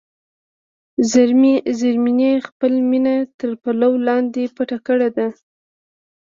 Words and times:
زرمینې 1.79 2.31
خپله 2.47 2.79
مینه 2.89 3.15
تر 3.39 3.51
پلو 3.63 3.91
لاندې 4.07 4.43
پټه 4.55 4.77
کړې 4.87 5.09
ده. 5.17 5.27